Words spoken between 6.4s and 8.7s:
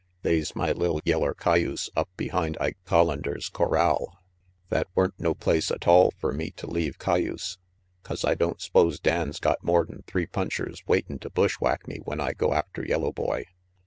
to leave cayuse, 'cause I don't